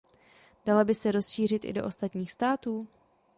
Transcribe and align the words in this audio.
Dala 0.65 0.83
by 0.85 0.93
se 0.95 1.11
rozšířit 1.11 1.65
i 1.65 1.73
do 1.73 1.85
ostatních 1.85 2.31
států? 2.31 2.87